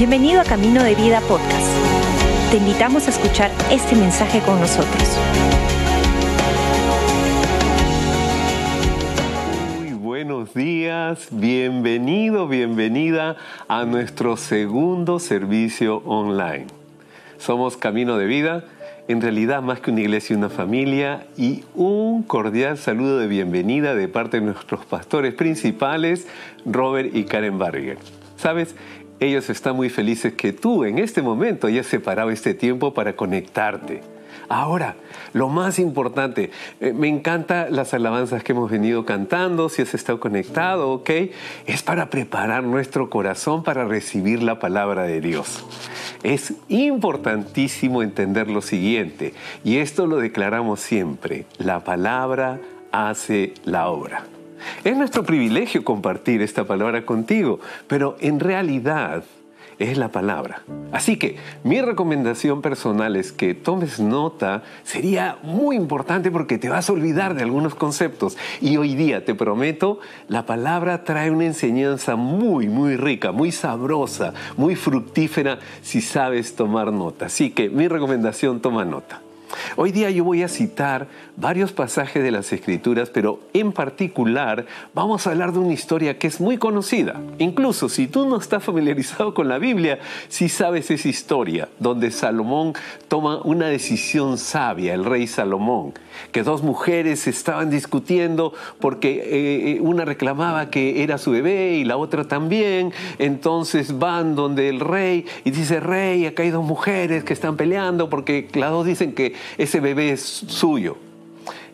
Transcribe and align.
Bienvenido 0.00 0.40
a 0.40 0.44
Camino 0.44 0.82
de 0.82 0.94
Vida 0.94 1.20
Podcast. 1.20 1.76
Te 2.50 2.56
invitamos 2.56 3.06
a 3.06 3.10
escuchar 3.10 3.50
este 3.70 3.94
mensaje 3.94 4.40
con 4.40 4.58
nosotros. 4.58 5.18
Muy 9.78 9.92
buenos 9.92 10.54
días, 10.54 11.28
bienvenido, 11.30 12.48
bienvenida 12.48 13.36
a 13.68 13.84
nuestro 13.84 14.38
segundo 14.38 15.18
servicio 15.18 15.98
online. 16.06 16.68
Somos 17.36 17.76
Camino 17.76 18.16
de 18.16 18.24
Vida, 18.24 18.64
en 19.06 19.20
realidad 19.20 19.60
más 19.60 19.80
que 19.80 19.90
una 19.90 20.00
iglesia, 20.00 20.34
una 20.34 20.48
familia 20.48 21.26
y 21.36 21.64
un 21.74 22.22
cordial 22.22 22.78
saludo 22.78 23.18
de 23.18 23.26
bienvenida 23.26 23.94
de 23.94 24.08
parte 24.08 24.40
de 24.40 24.46
nuestros 24.46 24.86
pastores 24.86 25.34
principales, 25.34 26.26
Robert 26.64 27.14
y 27.14 27.24
Karen 27.24 27.58
Barriger. 27.58 27.98
Sabes, 28.38 28.74
ellos 29.20 29.50
están 29.50 29.76
muy 29.76 29.90
felices 29.90 30.32
que 30.32 30.52
tú 30.52 30.84
en 30.84 30.98
este 30.98 31.22
momento 31.22 31.66
hayas 31.66 31.86
separado 31.86 32.30
este 32.30 32.54
tiempo 32.54 32.94
para 32.94 33.14
conectarte. 33.14 34.00
Ahora, 34.48 34.96
lo 35.32 35.48
más 35.48 35.78
importante, 35.78 36.50
eh, 36.80 36.92
me 36.92 37.06
encantan 37.06 37.74
las 37.74 37.94
alabanzas 37.94 38.42
que 38.42 38.50
hemos 38.50 38.70
venido 38.70 39.04
cantando, 39.04 39.68
si 39.68 39.82
has 39.82 39.94
estado 39.94 40.18
conectado, 40.18 40.90
¿ok? 40.90 41.10
Es 41.66 41.82
para 41.84 42.10
preparar 42.10 42.64
nuestro 42.64 43.10
corazón 43.10 43.62
para 43.62 43.84
recibir 43.84 44.42
la 44.42 44.58
palabra 44.58 45.04
de 45.04 45.20
Dios. 45.20 45.64
Es 46.24 46.54
importantísimo 46.68 48.02
entender 48.02 48.48
lo 48.48 48.60
siguiente, 48.60 49.34
y 49.62 49.76
esto 49.76 50.08
lo 50.08 50.16
declaramos 50.16 50.80
siempre, 50.80 51.46
la 51.58 51.84
palabra 51.84 52.60
hace 52.90 53.54
la 53.64 53.88
obra. 53.88 54.24
Es 54.84 54.96
nuestro 54.96 55.24
privilegio 55.24 55.84
compartir 55.84 56.42
esta 56.42 56.64
palabra 56.64 57.04
contigo, 57.04 57.60
pero 57.86 58.16
en 58.20 58.40
realidad 58.40 59.24
es 59.80 59.96
la 59.96 60.08
palabra. 60.08 60.62
Así 60.92 61.16
que 61.16 61.36
mi 61.64 61.80
recomendación 61.80 62.60
personal 62.60 63.16
es 63.16 63.32
que 63.32 63.54
tomes 63.54 63.98
nota, 63.98 64.62
sería 64.84 65.38
muy 65.42 65.74
importante 65.74 66.30
porque 66.30 66.58
te 66.58 66.68
vas 66.68 66.88
a 66.88 66.92
olvidar 66.92 67.34
de 67.34 67.42
algunos 67.42 67.74
conceptos. 67.74 68.36
Y 68.60 68.76
hoy 68.76 68.94
día, 68.94 69.24
te 69.24 69.34
prometo, 69.34 69.98
la 70.28 70.44
palabra 70.44 71.02
trae 71.04 71.30
una 71.30 71.46
enseñanza 71.46 72.14
muy, 72.14 72.68
muy 72.68 72.96
rica, 72.96 73.32
muy 73.32 73.52
sabrosa, 73.52 74.34
muy 74.56 74.76
fructífera 74.76 75.58
si 75.80 76.02
sabes 76.02 76.54
tomar 76.54 76.92
nota. 76.92 77.26
Así 77.26 77.50
que 77.50 77.70
mi 77.70 77.88
recomendación, 77.88 78.60
toma 78.60 78.84
nota. 78.84 79.22
Hoy 79.76 79.92
día 79.92 80.10
yo 80.10 80.24
voy 80.24 80.42
a 80.42 80.48
citar 80.48 81.08
varios 81.36 81.72
pasajes 81.72 82.22
de 82.22 82.30
las 82.30 82.52
Escrituras, 82.52 83.10
pero 83.10 83.40
en 83.52 83.72
particular 83.72 84.66
vamos 84.94 85.26
a 85.26 85.30
hablar 85.30 85.52
de 85.52 85.58
una 85.58 85.72
historia 85.72 86.18
que 86.18 86.26
es 86.26 86.40
muy 86.40 86.58
conocida. 86.58 87.20
Incluso 87.38 87.88
si 87.88 88.06
tú 88.06 88.28
no 88.28 88.36
estás 88.36 88.64
familiarizado 88.64 89.32
con 89.34 89.48
la 89.48 89.58
Biblia, 89.58 89.98
sí 90.28 90.48
sabes 90.48 90.90
esa 90.90 91.08
historia, 91.08 91.68
donde 91.78 92.10
Salomón 92.10 92.74
toma 93.08 93.40
una 93.42 93.68
decisión 93.68 94.38
sabia, 94.38 94.94
el 94.94 95.04
rey 95.04 95.26
Salomón, 95.26 95.94
que 96.32 96.42
dos 96.42 96.62
mujeres 96.62 97.26
estaban 97.26 97.70
discutiendo 97.70 98.52
porque 98.80 99.10
eh, 99.10 99.76
eh, 99.76 99.80
una 99.80 100.04
reclamaba 100.04 100.70
que 100.70 101.02
era 101.02 101.18
su 101.18 101.30
bebé 101.30 101.74
y 101.74 101.84
la 101.84 101.96
otra 101.96 102.24
también. 102.24 102.92
Entonces 103.18 103.98
van 103.98 104.34
donde 104.34 104.68
el 104.68 104.80
rey 104.80 105.26
y 105.44 105.50
dice, 105.50 105.80
rey, 105.80 106.26
acá 106.26 106.42
hay 106.42 106.50
dos 106.50 106.64
mujeres 106.64 107.24
que 107.24 107.32
están 107.32 107.56
peleando 107.56 108.10
porque 108.10 108.48
las 108.54 108.70
dos 108.70 108.86
dicen 108.86 109.12
que 109.12 109.34
ese 109.58 109.80
bebé 109.80 110.10
es 110.10 110.20
suyo. 110.22 110.96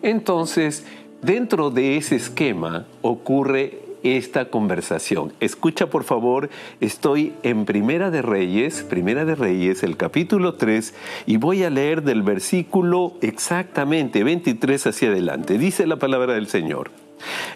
Entonces, 0.02 0.84
dentro 1.22 1.70
de 1.70 1.96
ese 1.96 2.16
esquema 2.16 2.86
ocurre 3.02 3.86
esta 4.02 4.46
conversación. 4.46 5.32
Escucha 5.40 5.88
por 5.88 6.04
favor, 6.04 6.48
estoy 6.80 7.32
en 7.42 7.64
Primera 7.64 8.10
de 8.10 8.22
Reyes, 8.22 8.82
Primera 8.82 9.24
de 9.24 9.34
Reyes, 9.34 9.82
el 9.82 9.96
capítulo 9.96 10.54
3, 10.54 10.94
y 11.26 11.36
voy 11.38 11.64
a 11.64 11.70
leer 11.70 12.02
del 12.02 12.22
versículo 12.22 13.14
exactamente 13.20 14.22
23 14.22 14.86
hacia 14.86 15.08
adelante. 15.08 15.58
Dice 15.58 15.86
la 15.86 15.96
palabra 15.96 16.34
del 16.34 16.46
Señor. 16.46 16.90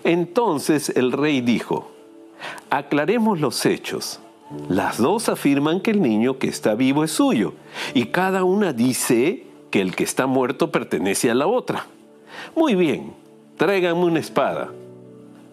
Entonces 0.05 0.91
el 0.97 1.13
rey 1.13 1.41
dijo, 1.41 1.93
aclaremos 2.71 3.41
los 3.41 3.65
hechos. 3.67 4.21
Las 4.69 4.99
dos 4.99 5.29
afirman 5.29 5.81
que 5.81 5.93
el 5.93 6.03
niño 6.03 6.39
que 6.39 6.49
está 6.49 6.75
vivo 6.75 7.05
es 7.05 7.13
suyo, 7.13 7.55
y 7.95 8.07
cada 8.07 8.43
una 8.43 8.73
dice 8.73 9.45
que 9.71 9.81
el 9.81 9.95
que 9.95 10.05
está 10.05 10.27
muerto 10.27 10.71
pertenece 10.71 11.31
a 11.31 11.35
la 11.35 11.47
otra. 11.47 11.87
Muy 12.57 12.75
bien, 12.75 13.15
tráiganme 13.57 14.05
una 14.05 14.19
espada. 14.19 14.71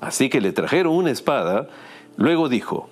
Así 0.01 0.29
que 0.29 0.41
le 0.41 0.51
trajeron 0.51 0.93
una 0.93 1.11
espada. 1.11 1.67
Luego 2.17 2.49
dijo, 2.49 2.89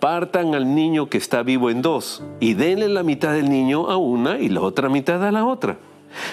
partan 0.00 0.54
al 0.54 0.74
niño 0.74 1.08
que 1.08 1.18
está 1.18 1.42
vivo 1.42 1.70
en 1.70 1.82
dos 1.82 2.22
y 2.40 2.54
denle 2.54 2.88
la 2.88 3.02
mitad 3.02 3.32
del 3.32 3.48
niño 3.48 3.90
a 3.90 3.96
una 3.96 4.38
y 4.38 4.48
la 4.48 4.60
otra 4.60 4.88
mitad 4.88 5.24
a 5.24 5.32
la 5.32 5.44
otra. 5.44 5.78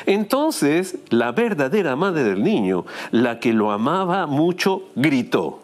Entonces 0.05 0.97
la 1.09 1.31
verdadera 1.31 1.95
madre 1.95 2.23
del 2.23 2.43
niño, 2.43 2.85
la 3.11 3.39
que 3.39 3.53
lo 3.53 3.71
amaba 3.71 4.25
mucho, 4.25 4.83
gritó, 4.95 5.61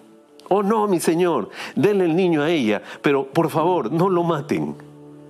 Oh 0.48 0.62
no, 0.62 0.88
mi 0.88 1.00
señor, 1.00 1.50
denle 1.76 2.06
el 2.06 2.16
niño 2.16 2.44
a 2.44 2.50
ella, 2.50 2.82
pero 3.02 3.26
por 3.26 3.50
favor, 3.50 3.92
no 3.92 4.10
lo 4.10 4.24
maten. 4.24 4.76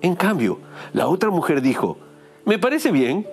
En 0.01 0.15
cambio, 0.15 0.59
la 0.93 1.07
otra 1.07 1.29
mujer 1.29 1.61
dijo, 1.61 1.97
Me 2.43 2.59
parece 2.59 2.91
bien, 2.91 3.25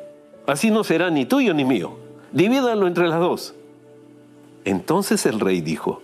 así 0.47 0.71
no 0.71 0.85
será 0.85 1.11
ni 1.11 1.27
tuyo 1.27 1.55
ni 1.55 1.65
mío. 1.65 1.97
Divídanlo 2.33 2.87
entre 2.87 3.09
las 3.09 3.21
dos. 3.21 3.55
Entonces 4.65 5.27
el 5.27 5.41
rey 5.41 5.61
dijo, 5.61 6.03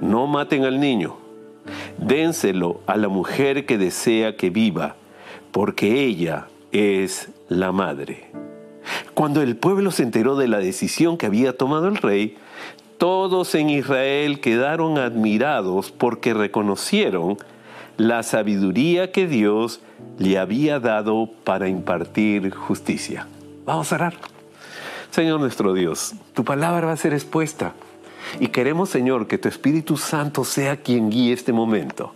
no 0.00 0.26
maten 0.26 0.64
al 0.64 0.80
niño, 0.80 1.16
dénselo 1.98 2.80
a 2.86 2.96
la 2.96 3.08
mujer 3.08 3.64
que 3.64 3.78
desea 3.78 4.36
que 4.36 4.50
viva, 4.50 4.96
porque 5.52 6.04
ella 6.04 6.48
es 6.72 7.30
la 7.48 7.70
madre. 7.70 8.30
Cuando 9.14 9.40
el 9.42 9.56
pueblo 9.56 9.90
se 9.90 10.02
enteró 10.02 10.36
de 10.36 10.48
la 10.48 10.58
decisión 10.58 11.16
que 11.16 11.26
había 11.26 11.56
tomado 11.56 11.86
el 11.86 11.96
rey, 11.96 12.36
todos 12.98 13.54
en 13.54 13.70
Israel 13.70 14.40
quedaron 14.40 14.98
admirados 14.98 15.90
porque 15.92 16.34
reconocieron 16.34 17.36
la 17.96 18.22
sabiduría 18.22 19.12
que 19.12 19.26
Dios 19.26 19.80
le 20.18 20.38
había 20.38 20.80
dado 20.80 21.28
para 21.44 21.68
impartir 21.68 22.52
justicia. 22.54 23.26
Vamos 23.64 23.92
a 23.92 23.96
orar. 23.96 24.14
Señor 25.10 25.40
nuestro 25.40 25.74
Dios, 25.74 26.14
tu 26.34 26.44
palabra 26.44 26.86
va 26.86 26.92
a 26.92 26.96
ser 26.96 27.12
expuesta 27.12 27.74
y 28.40 28.48
queremos, 28.48 28.88
Señor, 28.88 29.26
que 29.26 29.38
tu 29.38 29.48
Espíritu 29.48 29.96
Santo 29.96 30.44
sea 30.44 30.76
quien 30.78 31.10
guíe 31.10 31.32
este 31.32 31.52
momento, 31.52 32.14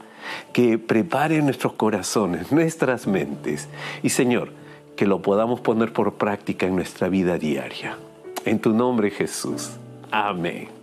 que 0.52 0.78
prepare 0.78 1.42
nuestros 1.42 1.74
corazones, 1.74 2.52
nuestras 2.52 3.06
mentes 3.06 3.68
y, 4.02 4.08
Señor, 4.08 4.50
que 4.96 5.06
lo 5.06 5.20
podamos 5.20 5.60
poner 5.60 5.92
por 5.92 6.14
práctica 6.14 6.66
en 6.66 6.74
nuestra 6.74 7.08
vida 7.08 7.38
diaria. 7.38 7.98
En 8.44 8.58
tu 8.58 8.72
nombre, 8.72 9.10
Jesús. 9.10 9.72
Amén. 10.10 10.75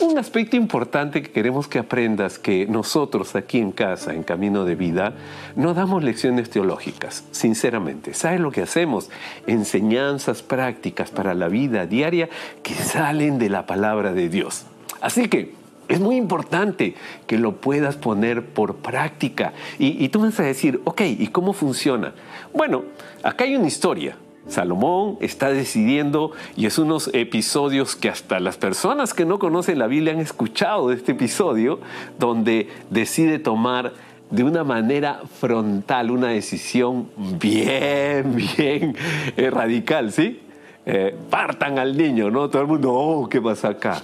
Un 0.00 0.18
aspecto 0.18 0.56
importante 0.56 1.22
que 1.22 1.30
queremos 1.30 1.68
que 1.68 1.78
aprendas 1.78 2.38
que 2.38 2.66
nosotros 2.66 3.36
aquí 3.36 3.58
en 3.58 3.70
casa, 3.70 4.14
en 4.14 4.22
Camino 4.22 4.64
de 4.64 4.76
Vida, 4.76 5.12
no 5.56 5.74
damos 5.74 6.02
lecciones 6.02 6.48
teológicas, 6.48 7.24
sinceramente. 7.32 8.14
¿Sabes 8.14 8.40
lo 8.40 8.50
que 8.50 8.62
hacemos? 8.62 9.10
Enseñanzas 9.46 10.42
prácticas 10.42 11.10
para 11.10 11.34
la 11.34 11.48
vida 11.48 11.84
diaria 11.86 12.30
que 12.62 12.74
salen 12.74 13.38
de 13.38 13.50
la 13.50 13.66
palabra 13.66 14.14
de 14.14 14.30
Dios. 14.30 14.64
Así 15.02 15.28
que 15.28 15.52
es 15.88 16.00
muy 16.00 16.16
importante 16.16 16.94
que 17.26 17.36
lo 17.36 17.56
puedas 17.56 17.96
poner 17.96 18.42
por 18.42 18.76
práctica. 18.76 19.52
Y, 19.78 20.02
y 20.02 20.08
tú 20.08 20.20
vas 20.20 20.40
a 20.40 20.44
decir, 20.44 20.80
ok, 20.84 21.02
¿y 21.02 21.26
cómo 21.26 21.52
funciona? 21.52 22.14
Bueno, 22.54 22.84
acá 23.22 23.44
hay 23.44 23.54
una 23.54 23.66
historia. 23.66 24.16
Salomón 24.48 25.16
está 25.20 25.50
decidiendo 25.50 26.32
y 26.56 26.66
es 26.66 26.78
unos 26.78 27.10
episodios 27.14 27.96
que 27.96 28.08
hasta 28.08 28.40
las 28.40 28.56
personas 28.56 29.14
que 29.14 29.24
no 29.24 29.38
conocen 29.38 29.78
la 29.78 29.86
Biblia 29.86 30.12
han 30.12 30.20
escuchado 30.20 30.88
de 30.88 30.96
este 30.96 31.12
episodio 31.12 31.80
donde 32.18 32.68
decide 32.90 33.38
tomar 33.38 33.92
de 34.30 34.44
una 34.44 34.64
manera 34.64 35.22
frontal 35.40 36.10
una 36.10 36.28
decisión 36.28 37.08
bien, 37.40 38.36
bien 38.56 38.96
eh, 39.36 39.50
radical, 39.50 40.12
¿sí? 40.12 40.40
Eh, 40.86 41.16
partan 41.30 41.78
al 41.78 41.96
niño, 41.96 42.30
¿no? 42.30 42.50
Todo 42.50 42.62
el 42.62 42.68
mundo, 42.68 42.92
oh, 42.92 43.28
¿qué 43.28 43.40
pasa 43.40 43.68
acá? 43.68 44.02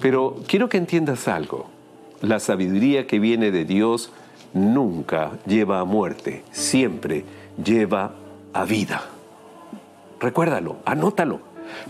Pero 0.00 0.36
quiero 0.46 0.68
que 0.68 0.76
entiendas 0.76 1.26
algo. 1.26 1.66
La 2.20 2.38
sabiduría 2.38 3.06
que 3.06 3.18
viene 3.18 3.50
de 3.50 3.64
Dios 3.64 4.12
nunca 4.52 5.32
lleva 5.46 5.80
a 5.80 5.84
muerte, 5.84 6.44
siempre 6.52 7.24
lleva 7.62 8.14
a 8.52 8.64
vida. 8.64 9.02
Recuérdalo, 10.20 10.76
anótalo. 10.84 11.40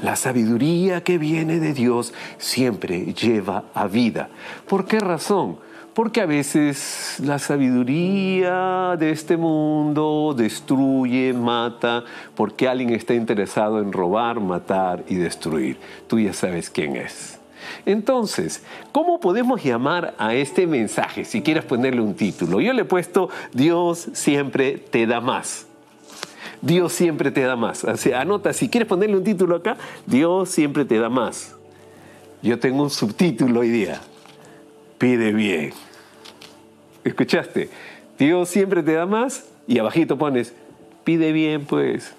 La 0.02 0.16
sabiduría 0.16 1.02
que 1.02 1.18
viene 1.18 1.58
de 1.58 1.72
Dios 1.72 2.12
siempre 2.38 3.12
lleva 3.12 3.64
a 3.74 3.86
vida. 3.86 4.28
¿Por 4.68 4.84
qué 4.84 5.00
razón? 5.00 5.58
Porque 5.94 6.20
a 6.20 6.26
veces 6.26 7.16
la 7.24 7.38
sabiduría 7.38 8.96
de 8.98 9.10
este 9.10 9.36
mundo 9.36 10.34
destruye, 10.36 11.32
mata, 11.32 12.04
porque 12.36 12.68
alguien 12.68 12.90
está 12.90 13.14
interesado 13.14 13.80
en 13.80 13.92
robar, 13.92 14.38
matar 14.38 15.02
y 15.08 15.16
destruir. 15.16 15.78
Tú 16.06 16.20
ya 16.20 16.32
sabes 16.32 16.70
quién 16.70 16.96
es. 16.96 17.40
Entonces, 17.84 18.62
¿cómo 18.92 19.18
podemos 19.20 19.62
llamar 19.62 20.14
a 20.18 20.34
este 20.34 20.66
mensaje? 20.66 21.24
Si 21.24 21.42
quieres 21.42 21.64
ponerle 21.64 22.00
un 22.00 22.14
título. 22.14 22.60
Yo 22.60 22.72
le 22.72 22.82
he 22.82 22.86
puesto 22.86 23.28
Dios 23.52 24.08
siempre 24.12 24.78
te 24.78 25.06
da 25.06 25.20
más. 25.20 25.66
Dios 26.62 26.92
siempre 26.92 27.30
te 27.30 27.42
da 27.42 27.56
más. 27.56 27.84
anota, 28.14 28.52
si 28.52 28.68
quieres 28.68 28.88
ponerle 28.88 29.16
un 29.16 29.24
título 29.24 29.56
acá, 29.56 29.76
Dios 30.06 30.50
siempre 30.50 30.84
te 30.84 30.98
da 30.98 31.08
más. 31.08 31.54
Yo 32.42 32.58
tengo 32.58 32.82
un 32.82 32.90
subtítulo 32.90 33.60
hoy 33.60 33.70
día. 33.70 34.00
Pide 34.98 35.32
bien. 35.32 35.72
¿Escuchaste? 37.04 37.70
Dios 38.18 38.48
siempre 38.48 38.82
te 38.82 38.92
da 38.92 39.06
más 39.06 39.46
y 39.66 39.78
abajito 39.78 40.18
pones, 40.18 40.52
pide 41.04 41.32
bien 41.32 41.64
pues. 41.64 42.14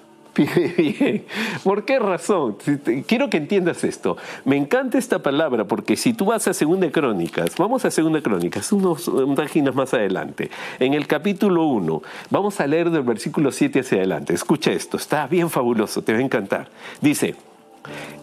¿Por 1.63 1.83
qué 1.83 1.99
razón? 1.99 2.57
Quiero 3.05 3.29
que 3.29 3.37
entiendas 3.37 3.83
esto. 3.83 4.17
Me 4.45 4.55
encanta 4.55 4.97
esta 4.97 5.19
palabra 5.19 5.65
porque 5.65 5.97
si 5.97 6.13
tú 6.13 6.25
vas 6.25 6.47
a 6.47 6.53
Segunda 6.53 6.89
Crónicas, 6.89 7.55
vamos 7.57 7.83
a 7.85 7.91
Segunda 7.91 8.21
Crónicas, 8.21 8.71
unos 8.71 9.11
páginas 9.35 9.75
más 9.75 9.93
adelante, 9.93 10.49
en 10.79 10.93
el 10.93 11.07
capítulo 11.07 11.65
1, 11.65 12.01
vamos 12.29 12.59
a 12.61 12.67
leer 12.67 12.89
del 12.91 13.03
versículo 13.03 13.51
7 13.51 13.81
hacia 13.81 13.97
adelante. 13.97 14.33
Escucha 14.33 14.71
esto, 14.71 14.97
está 14.97 15.27
bien 15.27 15.49
fabuloso, 15.49 16.01
te 16.01 16.13
va 16.13 16.19
a 16.19 16.23
encantar. 16.23 16.69
Dice, 17.01 17.35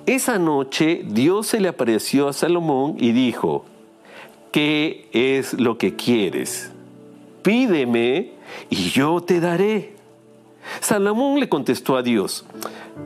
esa 0.07 0.39
noche 0.39 1.03
Dios 1.05 1.49
se 1.49 1.61
le 1.61 1.69
apareció 1.69 2.29
a 2.29 2.33
Salomón 2.33 2.97
y 2.99 3.13
dijo, 3.13 3.67
¿qué 4.51 5.09
es 5.13 5.55
lo 5.55 5.77
que 5.77 5.95
quieres? 5.95 6.71
Pídeme 7.43 8.33
y 8.71 8.91
yo 8.91 9.21
te 9.21 9.41
daré. 9.41 9.98
Salomón 10.81 11.41
le 11.41 11.49
contestó 11.49 11.97
a 11.97 12.03
Dios, 12.03 12.45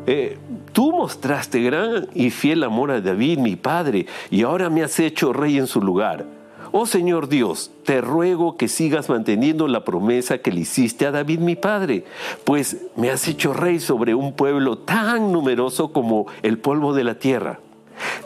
eh, 0.06 0.38
tú 0.72 0.92
mostraste 0.92 1.60
gran 1.62 2.08
y 2.14 2.30
fiel 2.30 2.64
amor 2.64 2.90
a 2.90 3.00
David, 3.00 3.38
mi 3.38 3.56
padre, 3.56 4.06
y 4.30 4.42
ahora 4.42 4.70
me 4.70 4.82
has 4.82 4.98
hecho 5.00 5.32
rey 5.32 5.58
en 5.58 5.66
su 5.66 5.80
lugar. 5.80 6.26
Oh 6.74 6.86
Señor 6.86 7.28
Dios, 7.28 7.70
te 7.84 8.00
ruego 8.00 8.56
que 8.56 8.66
sigas 8.66 9.10
manteniendo 9.10 9.68
la 9.68 9.84
promesa 9.84 10.38
que 10.38 10.50
le 10.50 10.60
hiciste 10.60 11.04
a 11.04 11.10
David 11.10 11.40
mi 11.40 11.54
padre, 11.54 12.04
pues 12.44 12.78
me 12.96 13.10
has 13.10 13.28
hecho 13.28 13.52
rey 13.52 13.78
sobre 13.78 14.14
un 14.14 14.32
pueblo 14.32 14.78
tan 14.78 15.32
numeroso 15.32 15.92
como 15.92 16.26
el 16.42 16.56
polvo 16.56 16.94
de 16.94 17.04
la 17.04 17.16
tierra. 17.16 17.60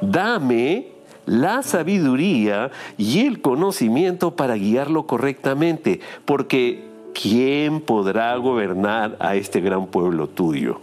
Dame 0.00 0.92
la 1.26 1.64
sabiduría 1.64 2.70
y 2.96 3.26
el 3.26 3.40
conocimiento 3.40 4.36
para 4.36 4.54
guiarlo 4.54 5.08
correctamente, 5.08 5.98
porque 6.24 6.85
¿quién 7.20 7.80
podrá 7.80 8.36
gobernar 8.36 9.16
a 9.20 9.36
este 9.36 9.60
gran 9.60 9.86
pueblo 9.86 10.28
tuyo? 10.28 10.80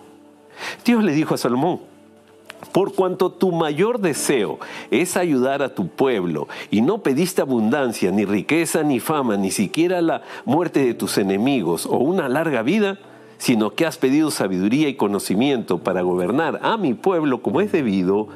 Dios 0.85 1.03
le 1.03 1.13
dijo 1.13 1.35
a 1.35 1.38
Salomón, 1.38 1.81
por 2.71 2.94
cuanto 2.94 3.31
tu 3.31 3.51
mayor 3.51 4.00
deseo 4.00 4.59
es 4.89 5.18
ayudar 5.18 5.62
a 5.62 5.75
tu 5.75 5.88
pueblo 5.88 6.47
y 6.71 6.81
no 6.81 7.03
pediste 7.03 7.41
abundancia, 7.41 8.12
ni 8.12 8.25
riqueza, 8.25 8.83
ni 8.83 9.00
fama, 9.00 9.38
ni 9.38 9.51
siquiera 9.51 10.01
la 10.01 10.21
muerte 10.45 10.83
de 10.85 10.94
tus 10.94 11.18
enemigos 11.18 11.85
o 11.85 11.97
una 11.97 12.30
larga 12.30 12.62
vida, 12.62 13.00
sino 13.38 13.71
que 13.71 13.86
has 13.86 13.97
pedido 13.97 14.31
sabiduría 14.31 14.88
y 14.88 14.95
conocimiento 14.95 15.79
para 15.79 16.01
gobernar 16.01 16.59
a 16.63 16.77
mi 16.77 16.94
pueblo 16.94 17.41
como 17.41 17.59
es 17.59 17.71
debido, 17.71 18.29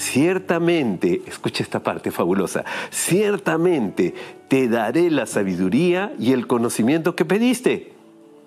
ciertamente, 0.00 1.20
escucha 1.26 1.62
esta 1.62 1.82
parte 1.82 2.10
fabulosa, 2.10 2.64
ciertamente 2.90 4.14
te 4.48 4.66
daré 4.66 5.10
la 5.10 5.26
sabiduría 5.26 6.14
y 6.18 6.32
el 6.32 6.46
conocimiento 6.46 7.14
que 7.14 7.26
pediste. 7.26 7.92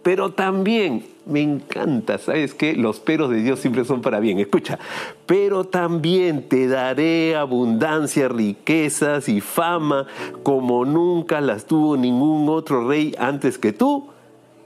Pero 0.01 0.33
también 0.33 1.05
me 1.25 1.41
encanta, 1.41 2.17
¿sabes 2.17 2.53
qué? 2.55 2.75
Los 2.75 2.99
peros 2.99 3.29
de 3.29 3.41
Dios 3.41 3.59
siempre 3.59 3.85
son 3.85 4.01
para 4.01 4.19
bien. 4.19 4.39
Escucha, 4.39 4.79
pero 5.27 5.63
también 5.63 6.49
te 6.49 6.67
daré 6.67 7.35
abundancia, 7.37 8.27
riquezas 8.27 9.29
y 9.29 9.39
fama 9.39 10.07
como 10.41 10.83
nunca 10.83 11.39
las 11.39 11.65
tuvo 11.65 11.95
ningún 11.95 12.49
otro 12.49 12.85
rey 12.87 13.15
antes 13.17 13.57
que 13.57 13.71
tú 13.71 14.09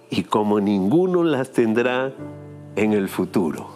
y 0.09 0.23
como 0.23 0.59
ninguno 0.59 1.23
las 1.23 1.51
tendrá 1.51 2.13
en 2.75 2.93
el 2.93 3.09
futuro. 3.09 3.67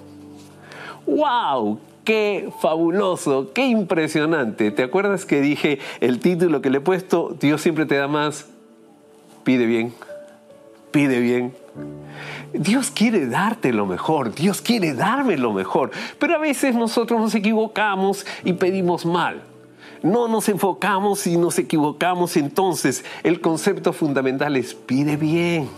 ¡Wow! 1.05 1.90
Qué 2.03 2.49
fabuloso, 2.61 3.51
qué 3.53 3.67
impresionante. 3.67 4.71
¿Te 4.71 4.83
acuerdas 4.83 5.25
que 5.25 5.39
dije 5.39 5.79
el 5.99 6.19
título 6.19 6.61
que 6.61 6.71
le 6.71 6.79
he 6.79 6.81
puesto? 6.81 7.35
Dios 7.39 7.61
siempre 7.61 7.85
te 7.85 7.95
da 7.95 8.07
más. 8.07 8.47
Pide 9.43 9.65
bien, 9.65 9.93
pide 10.91 11.19
bien. 11.19 11.53
Dios 12.53 12.91
quiere 12.91 13.27
darte 13.27 13.71
lo 13.71 13.85
mejor, 13.85 14.35
Dios 14.35 14.61
quiere 14.61 14.93
darme 14.93 15.37
lo 15.37 15.53
mejor, 15.53 15.91
pero 16.19 16.35
a 16.35 16.37
veces 16.37 16.75
nosotros 16.75 17.19
nos 17.21 17.33
equivocamos 17.33 18.25
y 18.43 18.53
pedimos 18.53 19.05
mal. 19.05 19.43
No 20.03 20.27
nos 20.27 20.49
enfocamos 20.49 21.27
y 21.27 21.37
nos 21.37 21.59
equivocamos, 21.59 22.35
entonces 22.35 23.05
el 23.23 23.39
concepto 23.39 23.93
fundamental 23.93 24.57
es 24.57 24.73
pide 24.73 25.15
bien 25.15 25.69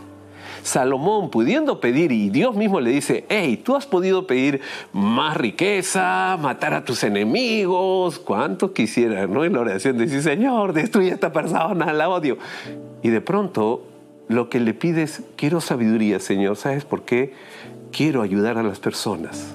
Salomón 0.64 1.30
pudiendo 1.30 1.80
pedir 1.80 2.12
y 2.12 2.30
Dios 2.30 2.56
mismo 2.56 2.80
le 2.80 2.90
dice, 2.90 3.26
hey, 3.30 3.62
tú 3.64 3.76
has 3.76 3.86
podido 3.86 4.26
pedir 4.26 4.62
más 4.94 5.36
riqueza, 5.36 6.38
matar 6.42 6.74
a 6.74 6.86
tus 6.86 7.04
enemigos, 7.04 8.18
cuánto 8.20 8.74
quisiera, 8.74 9.28
¿no? 9.28 9.44
En 9.44 9.54
la 9.54 9.60
oración 9.60 9.98
decir, 9.98 10.24
Señor, 10.24 10.74
destruye 10.74 11.12
a 11.12 11.16
esta 11.16 11.34
persona, 11.34 11.92
la 11.92 12.10
odio. 12.10 12.38
Y 13.02 13.10
de 13.10 13.20
pronto 13.20 13.84
lo 14.30 14.50
que 14.50 14.62
le 14.62 14.74
pides, 14.74 15.22
quiero 15.36 15.60
sabiduría, 15.60 16.20
Señor, 16.20 16.56
¿sabes 16.56 16.86
por 16.86 17.04
qué? 17.04 17.34
Quiero 17.92 18.22
ayudar 18.22 18.58
a 18.58 18.64
las 18.64 18.80
personas. 18.80 19.54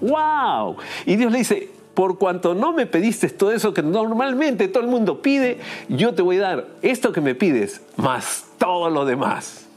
¡Wow! 0.00 0.76
Y 1.04 1.16
Dios 1.16 1.30
le 1.30 1.38
dice, 1.38 1.70
por 1.92 2.16
cuanto 2.16 2.54
no 2.54 2.72
me 2.72 2.86
pediste 2.86 3.28
todo 3.28 3.52
eso 3.52 3.74
que 3.74 3.82
normalmente 3.82 4.68
todo 4.68 4.82
el 4.82 4.88
mundo 4.88 5.20
pide, 5.20 5.58
yo 5.88 6.14
te 6.14 6.22
voy 6.22 6.38
a 6.38 6.42
dar 6.42 6.66
esto 6.80 7.12
que 7.12 7.20
me 7.20 7.34
pides, 7.34 7.82
más 7.96 8.46
todo 8.58 8.88
lo 8.88 9.04
demás 9.04 9.67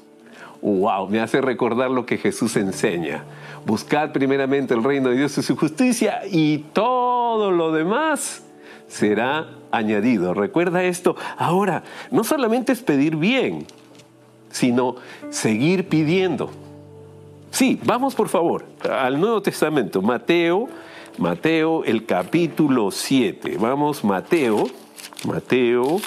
wow, 0.61 1.07
me 1.07 1.19
hace 1.19 1.41
recordar 1.41 1.91
lo 1.91 2.05
que 2.05 2.17
Jesús 2.17 2.55
enseña. 2.55 3.23
Buscar 3.65 4.11
primeramente 4.11 4.73
el 4.73 4.83
reino 4.83 5.09
de 5.09 5.17
Dios 5.17 5.37
y 5.37 5.43
su 5.43 5.55
justicia 5.55 6.21
y 6.29 6.59
todo 6.73 7.51
lo 7.51 7.71
demás 7.71 8.43
será 8.87 9.49
añadido. 9.71 10.33
Recuerda 10.33 10.83
esto. 10.83 11.15
Ahora, 11.37 11.83
no 12.11 12.23
solamente 12.23 12.71
es 12.71 12.81
pedir 12.81 13.15
bien, 13.15 13.65
sino 14.49 14.95
seguir 15.29 15.87
pidiendo. 15.87 16.51
Sí, 17.51 17.79
vamos 17.83 18.15
por 18.15 18.29
favor 18.29 18.65
al 18.89 19.19
Nuevo 19.19 19.41
Testamento, 19.41 20.01
Mateo, 20.01 20.69
Mateo 21.17 21.83
el 21.83 22.05
capítulo 22.05 22.91
7. 22.91 23.57
Vamos, 23.59 24.03
Mateo, 24.03 24.67
Mateo 25.25 25.99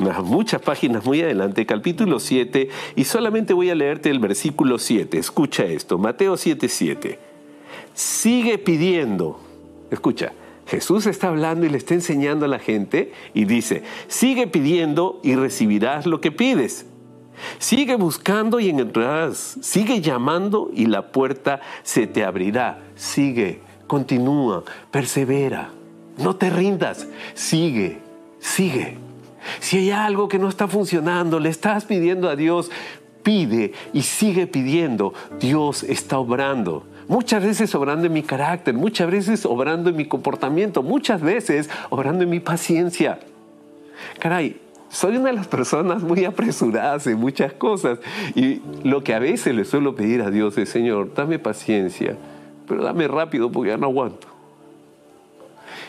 unas 0.00 0.22
muchas 0.22 0.60
páginas 0.60 1.04
muy 1.04 1.22
adelante, 1.22 1.66
capítulo 1.66 2.20
7, 2.20 2.68
y 2.96 3.04
solamente 3.04 3.52
voy 3.52 3.70
a 3.70 3.74
leerte 3.74 4.10
el 4.10 4.18
versículo 4.18 4.78
7. 4.78 5.18
Escucha 5.18 5.64
esto, 5.64 5.98
Mateo 5.98 6.36
7, 6.36 6.68
7. 6.68 7.18
Sigue 7.94 8.58
pidiendo. 8.58 9.40
Escucha, 9.90 10.32
Jesús 10.66 11.06
está 11.06 11.28
hablando 11.28 11.66
y 11.66 11.70
le 11.70 11.78
está 11.78 11.94
enseñando 11.94 12.44
a 12.44 12.48
la 12.48 12.58
gente 12.58 13.12
y 13.34 13.44
dice, 13.44 13.82
sigue 14.06 14.46
pidiendo 14.46 15.20
y 15.22 15.34
recibirás 15.34 16.06
lo 16.06 16.20
que 16.20 16.30
pides. 16.30 16.86
Sigue 17.58 17.96
buscando 17.96 18.60
y 18.60 18.68
encontrarás. 18.68 19.58
Sigue 19.62 20.00
llamando 20.00 20.70
y 20.74 20.86
la 20.86 21.10
puerta 21.10 21.60
se 21.82 22.06
te 22.06 22.24
abrirá. 22.24 22.80
Sigue, 22.94 23.60
continúa, 23.86 24.64
persevera. 24.90 25.70
No 26.18 26.36
te 26.36 26.50
rindas. 26.50 27.06
Sigue, 27.34 27.98
sigue. 28.38 28.98
Si 29.60 29.78
hay 29.78 29.90
algo 29.90 30.28
que 30.28 30.38
no 30.38 30.48
está 30.48 30.68
funcionando, 30.68 31.40
le 31.40 31.48
estás 31.48 31.84
pidiendo 31.84 32.28
a 32.28 32.36
Dios, 32.36 32.70
pide 33.22 33.72
y 33.92 34.02
sigue 34.02 34.46
pidiendo. 34.46 35.12
Dios 35.40 35.82
está 35.82 36.18
obrando. 36.18 36.84
Muchas 37.08 37.42
veces 37.42 37.74
obrando 37.74 38.06
en 38.06 38.12
mi 38.12 38.22
carácter, 38.22 38.74
muchas 38.74 39.10
veces 39.10 39.46
obrando 39.46 39.90
en 39.90 39.96
mi 39.96 40.04
comportamiento, 40.04 40.82
muchas 40.82 41.22
veces 41.22 41.70
obrando 41.88 42.24
en 42.24 42.30
mi 42.30 42.40
paciencia. 42.40 43.18
Caray, 44.18 44.60
soy 44.90 45.16
una 45.16 45.30
de 45.30 45.36
las 45.36 45.46
personas 45.46 46.02
muy 46.02 46.24
apresuradas 46.24 47.06
en 47.06 47.18
muchas 47.18 47.54
cosas 47.54 47.98
y 48.34 48.60
lo 48.84 49.02
que 49.02 49.14
a 49.14 49.18
veces 49.18 49.54
le 49.54 49.64
suelo 49.64 49.94
pedir 49.94 50.22
a 50.22 50.30
Dios 50.30 50.56
es, 50.58 50.68
Señor, 50.68 51.14
dame 51.14 51.38
paciencia, 51.38 52.16
pero 52.66 52.82
dame 52.82 53.08
rápido 53.08 53.50
porque 53.50 53.70
ya 53.70 53.76
no 53.78 53.86
aguanto 53.86 54.37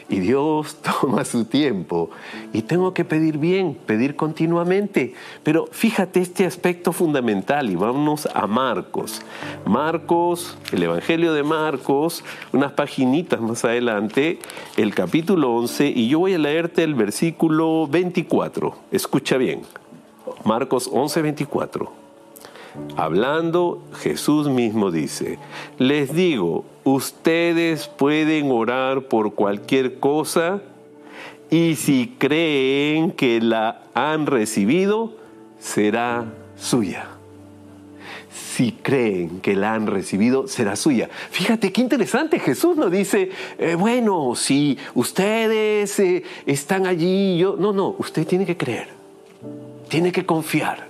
y 0.09 0.19
Dios 0.19 0.77
toma 1.01 1.23
su 1.25 1.45
tiempo 1.45 2.09
y 2.53 2.63
tengo 2.63 2.93
que 2.93 3.05
pedir 3.05 3.37
bien, 3.37 3.77
pedir 3.85 4.15
continuamente. 4.15 5.13
Pero 5.43 5.67
fíjate 5.71 6.19
este 6.21 6.45
aspecto 6.45 6.91
fundamental 6.91 7.69
y 7.69 7.75
vámonos 7.75 8.27
a 8.33 8.47
Marcos. 8.47 9.21
Marcos, 9.65 10.57
el 10.71 10.83
Evangelio 10.83 11.33
de 11.33 11.43
Marcos, 11.43 12.23
unas 12.51 12.71
paginitas 12.71 13.39
más 13.39 13.63
adelante, 13.65 14.39
el 14.77 14.93
capítulo 14.95 15.55
11 15.55 15.87
y 15.87 16.09
yo 16.09 16.19
voy 16.19 16.33
a 16.33 16.39
leerte 16.39 16.83
el 16.83 16.95
versículo 16.95 17.87
24. 17.87 18.75
Escucha 18.91 19.37
bien. 19.37 19.61
Marcos 20.43 20.89
11, 20.91 21.21
24. 21.21 21.99
Hablando, 22.95 23.81
Jesús 23.99 24.47
mismo 24.47 24.91
dice, 24.91 25.39
les 25.77 26.13
digo, 26.13 26.65
ustedes 26.93 27.87
pueden 27.87 28.51
orar 28.51 29.03
por 29.03 29.33
cualquier 29.33 29.99
cosa 29.99 30.61
y 31.49 31.75
si 31.75 32.15
creen 32.17 33.11
que 33.11 33.41
la 33.41 33.81
han 33.93 34.25
recibido, 34.25 35.15
será 35.59 36.25
suya. 36.55 37.07
Si 38.31 38.71
creen 38.73 39.39
que 39.39 39.55
la 39.55 39.73
han 39.73 39.87
recibido, 39.87 40.47
será 40.47 40.75
suya. 40.75 41.09
Fíjate 41.31 41.71
qué 41.71 41.81
interesante. 41.81 42.39
Jesús 42.39 42.77
no 42.77 42.89
dice, 42.89 43.31
eh, 43.57 43.75
bueno, 43.75 44.35
si 44.35 44.77
ustedes 44.93 45.99
eh, 45.99 46.23
están 46.45 46.85
allí, 46.85 47.37
yo. 47.37 47.55
No, 47.57 47.73
no, 47.73 47.95
usted 47.97 48.27
tiene 48.27 48.45
que 48.45 48.57
creer. 48.57 48.89
Tiene 49.87 50.11
que 50.11 50.25
confiar. 50.25 50.87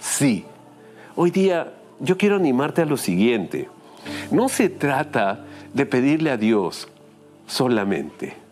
Sí. 0.00 0.44
Hoy 1.14 1.30
día 1.30 1.72
yo 2.00 2.16
quiero 2.16 2.36
animarte 2.36 2.82
a 2.82 2.86
lo 2.86 2.96
siguiente. 2.96 3.68
No 4.30 4.48
se 4.48 4.68
trata 4.68 5.44
de 5.74 5.86
pedirle 5.86 6.30
a 6.30 6.36
Dios 6.36 6.88
solamente. 7.46 8.46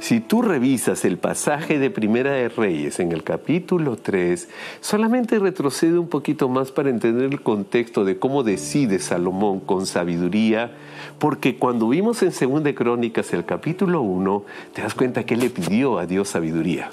Si 0.00 0.20
tú 0.20 0.42
revisas 0.42 1.04
el 1.04 1.18
pasaje 1.18 1.78
de 1.78 1.90
Primera 1.90 2.32
de 2.32 2.48
Reyes 2.48 2.98
en 3.00 3.12
el 3.12 3.22
capítulo 3.22 3.96
3, 3.96 4.48
solamente 4.80 5.38
retrocede 5.38 5.98
un 5.98 6.08
poquito 6.08 6.48
más 6.48 6.72
para 6.72 6.90
entender 6.90 7.24
el 7.24 7.42
contexto 7.42 8.04
de 8.04 8.18
cómo 8.18 8.42
decide 8.42 8.98
Salomón 8.98 9.60
con 9.60 9.86
sabiduría, 9.86 10.72
porque 11.18 11.56
cuando 11.56 11.88
vimos 11.88 12.22
en 12.22 12.32
Segunda 12.32 12.68
de 12.68 12.74
Crónicas 12.74 13.32
el 13.32 13.44
capítulo 13.44 14.00
1, 14.02 14.44
te 14.72 14.82
das 14.82 14.94
cuenta 14.94 15.24
que 15.24 15.34
él 15.34 15.40
le 15.40 15.50
pidió 15.50 15.98
a 15.98 16.06
Dios 16.06 16.28
sabiduría. 16.28 16.90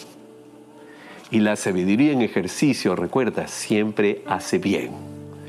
Y 1.31 1.39
la 1.39 1.55
sabiduría 1.55 2.11
en 2.11 2.21
ejercicio, 2.21 2.95
recuerda, 2.95 3.47
siempre 3.47 4.21
hace 4.27 4.59
bien. 4.59 4.91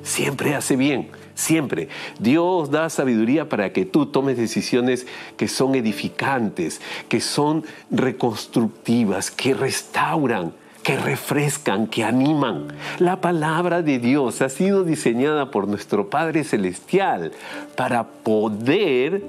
Siempre 0.03 0.55
hace 0.55 0.77
bien 0.77 1.09
siempre. 1.35 1.89
Dios 2.19 2.71
da 2.71 2.91
sabiduría 2.91 3.49
para 3.49 3.73
que 3.73 3.85
tú 3.85 4.07
tomes 4.07 4.37
decisiones 4.37 5.07
que 5.37 5.49
son 5.49 5.75
edificantes, 5.75 6.81
que 7.09 7.21
son 7.21 7.65
reconstructivas, 7.91 9.31
que 9.31 9.55
restauran 9.55 10.53
que 10.85 10.99
refrescan, 10.99 11.87
que 11.87 12.05
animan. 12.05 12.69
La 12.99 13.23
palabra 13.23 13.81
de 13.81 13.99
Dios 13.99 14.43
ha 14.43 14.51
sido 14.51 14.85
diseñada 14.85 15.51
por 15.51 15.67
nuestro 15.67 16.11
Padre 16.11 16.45
Celestial 16.45 17.33
para 17.75 18.05
poder 18.05 19.23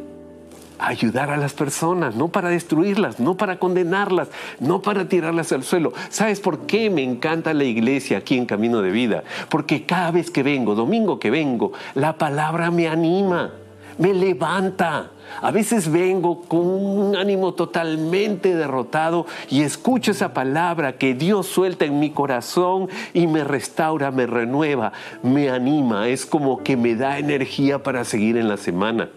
ayudar 0.79 1.29
a 1.29 1.37
las 1.37 1.53
personas, 1.53 2.15
no 2.15 2.29
para 2.29 2.49
destruirlas, 2.49 3.19
no 3.19 3.35
para 3.35 3.59
condenarlas, 3.59 4.29
no 4.59 4.81
para 4.81 5.07
tirarlas 5.07 5.51
al 5.51 5.63
suelo. 5.63 5.93
¿Sabes 6.09 6.39
por 6.39 6.65
qué 6.65 6.89
me 6.89 7.03
encanta 7.03 7.53
la 7.53 7.63
iglesia 7.63 8.17
aquí 8.17 8.37
en 8.37 8.45
Camino 8.45 8.81
de 8.81 8.91
Vida? 8.91 9.23
Porque 9.49 9.85
cada 9.85 10.11
vez 10.11 10.31
que 10.31 10.43
vengo, 10.43 10.75
domingo 10.75 11.19
que 11.19 11.31
vengo, 11.31 11.73
la 11.93 12.17
palabra 12.17 12.71
me 12.71 12.87
anima, 12.87 13.51
me 13.97 14.13
levanta. 14.13 15.11
A 15.41 15.51
veces 15.51 15.91
vengo 15.91 16.41
con 16.41 16.67
un 16.67 17.15
ánimo 17.15 17.53
totalmente 17.53 18.55
derrotado 18.55 19.25
y 19.49 19.61
escucho 19.61 20.11
esa 20.11 20.33
palabra 20.33 20.97
que 20.97 21.13
Dios 21.13 21.47
suelta 21.47 21.85
en 21.85 21.99
mi 21.99 22.11
corazón 22.11 22.89
y 23.13 23.27
me 23.27 23.43
restaura, 23.43 24.11
me 24.11 24.27
renueva, 24.27 24.93
me 25.23 25.49
anima. 25.49 26.07
Es 26.07 26.25
como 26.25 26.63
que 26.63 26.77
me 26.77 26.95
da 26.95 27.17
energía 27.17 27.81
para 27.83 28.05
seguir 28.05 28.37
en 28.37 28.47
la 28.47 28.57
semana. 28.57 29.09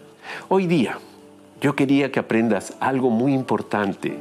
Hoy 0.48 0.66
día, 0.66 0.98
yo 1.60 1.74
quería 1.74 2.12
que 2.12 2.20
aprendas 2.20 2.74
algo 2.80 3.10
muy 3.10 3.34
importante. 3.34 4.18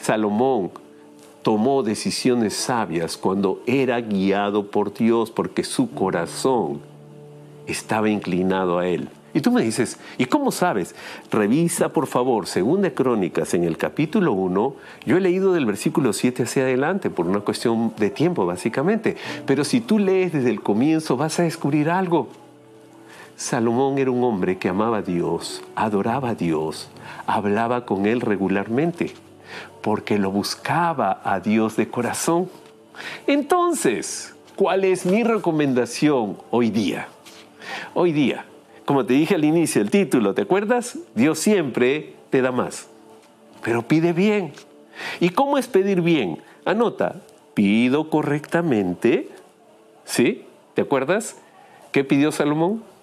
Salomón 0.00 0.70
tomó 1.42 1.82
decisiones 1.82 2.54
sabias 2.54 3.16
cuando 3.16 3.62
era 3.66 4.00
guiado 4.00 4.70
por 4.70 4.92
Dios 4.92 5.30
porque 5.30 5.64
su 5.64 5.90
corazón 5.90 6.80
estaba 7.66 8.10
inclinado 8.10 8.78
a 8.78 8.86
él. 8.86 9.08
Y 9.32 9.42
tú 9.42 9.50
me 9.52 9.62
dices, 9.62 9.98
¿y 10.16 10.24
cómo 10.24 10.50
sabes? 10.50 10.94
Revisa 11.30 11.90
por 11.92 12.06
favor, 12.06 12.46
Segunda 12.46 12.90
Crónicas 12.90 13.52
en 13.52 13.64
el 13.64 13.76
capítulo 13.76 14.32
1. 14.32 14.74
Yo 15.04 15.16
he 15.16 15.20
leído 15.20 15.52
del 15.52 15.66
versículo 15.66 16.14
7 16.14 16.44
hacia 16.44 16.62
adelante 16.62 17.10
por 17.10 17.26
una 17.26 17.40
cuestión 17.40 17.92
de 17.98 18.08
tiempo 18.08 18.46
básicamente. 18.46 19.16
Pero 19.44 19.64
si 19.64 19.80
tú 19.80 19.98
lees 19.98 20.32
desde 20.32 20.50
el 20.50 20.62
comienzo 20.62 21.18
vas 21.18 21.38
a 21.38 21.42
descubrir 21.42 21.90
algo. 21.90 22.28
Salomón 23.36 23.98
era 23.98 24.10
un 24.10 24.24
hombre 24.24 24.56
que 24.56 24.70
amaba 24.70 24.98
a 24.98 25.02
Dios, 25.02 25.62
adoraba 25.74 26.30
a 26.30 26.34
Dios, 26.34 26.88
hablaba 27.26 27.84
con 27.84 28.06
Él 28.06 28.22
regularmente, 28.22 29.12
porque 29.82 30.18
lo 30.18 30.30
buscaba 30.30 31.20
a 31.22 31.40
Dios 31.40 31.76
de 31.76 31.86
corazón. 31.88 32.48
Entonces, 33.26 34.34
¿cuál 34.56 34.84
es 34.84 35.04
mi 35.04 35.22
recomendación 35.22 36.38
hoy 36.50 36.70
día? 36.70 37.08
Hoy 37.92 38.12
día, 38.12 38.46
como 38.86 39.04
te 39.04 39.12
dije 39.12 39.34
al 39.34 39.44
inicio 39.44 39.82
del 39.82 39.90
título, 39.90 40.32
¿te 40.32 40.42
acuerdas? 40.42 40.98
Dios 41.14 41.38
siempre 41.38 42.14
te 42.30 42.40
da 42.40 42.52
más, 42.52 42.88
pero 43.62 43.82
pide 43.82 44.14
bien. 44.14 44.54
¿Y 45.20 45.28
cómo 45.28 45.58
es 45.58 45.68
pedir 45.68 46.00
bien? 46.00 46.38
Anota, 46.64 47.16
pido 47.52 48.08
correctamente, 48.08 49.28
¿sí? 50.06 50.46
¿Te 50.72 50.80
acuerdas? 50.80 51.36
¿Qué 51.92 52.02
pidió 52.02 52.32
Salomón? 52.32 52.95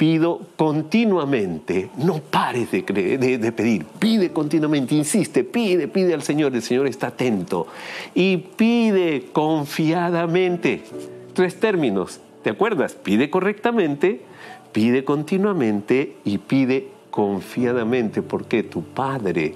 Pido 0.00 0.40
continuamente, 0.56 1.90
no 1.98 2.22
pares 2.22 2.70
de, 2.70 2.80
de, 2.80 3.52
pedir, 3.52 3.84
pide 3.84 4.30
continuamente, 4.32 4.94
insiste, 4.94 5.44
pide, 5.44 5.88
pide 5.88 6.14
al 6.14 6.22
Señor, 6.22 6.54
el 6.54 6.62
Señor 6.62 6.86
está 6.86 7.08
atento 7.08 7.66
y 8.14 8.38
pide 8.38 9.26
confiadamente. 9.30 10.82
Tres 11.34 11.60
términos, 11.60 12.18
¿te 12.42 12.48
acuerdas? 12.48 12.94
Pide 12.94 13.28
correctamente, 13.28 14.22
pide 14.72 15.04
continuamente 15.04 16.16
y 16.24 16.38
pide 16.38 16.88
confiadamente, 17.10 18.22
porque 18.22 18.62
tu 18.62 18.82
Padre 18.82 19.52